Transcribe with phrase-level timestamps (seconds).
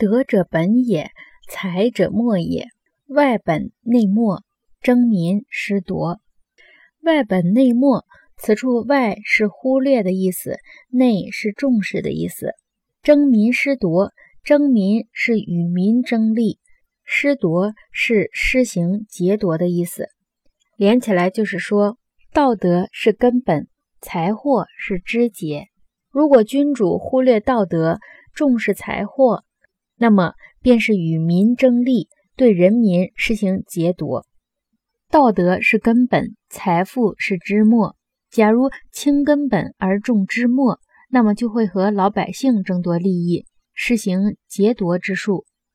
[0.00, 1.10] 德者本也，
[1.46, 2.68] 财者末也。
[3.06, 4.42] 外本内末，
[4.80, 6.20] 争民失夺。
[7.02, 8.06] 外本内末，
[8.38, 10.56] 此处外是忽略的意思，
[10.88, 12.52] 内是重视的意思。
[13.02, 16.58] 争民失夺，争民是与民争利，
[17.04, 20.06] 失夺是施行劫夺的意思。
[20.78, 21.98] 连起来就是说，
[22.32, 23.68] 道德是根本，
[24.00, 25.66] 财货是枝节。
[26.10, 27.98] 如果君主忽略道德，
[28.32, 29.44] 重视财货，
[30.00, 32.08] 那么便是与民争利。
[32.36, 34.24] 对人民实行劫夺，
[35.10, 37.96] 道德是根本，财富是枝末。
[38.30, 43.44] 假如轻根本而重枝末，那么就会和老百姓争夺利益，
[43.74, 45.44] 实行劫夺之术。